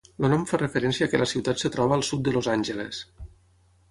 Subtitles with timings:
[0.19, 3.05] El nom fa referència a que la ciutat es troba al sud de Los Angeles.